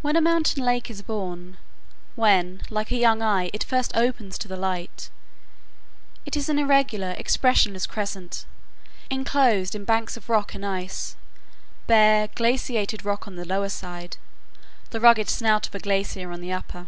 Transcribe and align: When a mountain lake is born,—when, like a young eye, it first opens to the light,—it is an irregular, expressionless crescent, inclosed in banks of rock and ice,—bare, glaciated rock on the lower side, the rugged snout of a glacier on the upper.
When 0.00 0.14
a 0.14 0.20
mountain 0.20 0.62
lake 0.64 0.88
is 0.88 1.02
born,—when, 1.02 2.62
like 2.70 2.92
a 2.92 2.96
young 2.96 3.20
eye, 3.20 3.50
it 3.52 3.64
first 3.64 3.90
opens 3.96 4.38
to 4.38 4.46
the 4.46 4.56
light,—it 4.56 5.10
is 6.36 6.48
an 6.48 6.60
irregular, 6.60 7.16
expressionless 7.18 7.84
crescent, 7.84 8.46
inclosed 9.10 9.74
in 9.74 9.84
banks 9.84 10.16
of 10.16 10.28
rock 10.28 10.54
and 10.54 10.64
ice,—bare, 10.64 12.28
glaciated 12.36 13.04
rock 13.04 13.26
on 13.26 13.34
the 13.34 13.44
lower 13.44 13.68
side, 13.70 14.18
the 14.90 15.00
rugged 15.00 15.28
snout 15.28 15.66
of 15.66 15.74
a 15.74 15.80
glacier 15.80 16.30
on 16.30 16.40
the 16.40 16.52
upper. 16.52 16.86